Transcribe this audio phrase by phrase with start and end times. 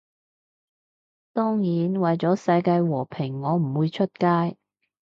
[1.31, 4.57] 當然，為咗世界和平我唔會出街